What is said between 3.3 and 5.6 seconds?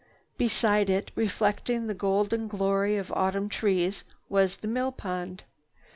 trees, was the millpond.